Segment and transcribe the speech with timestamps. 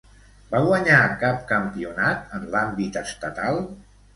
[0.53, 3.63] Va guanyar cap campionat en l'àmbit estatal?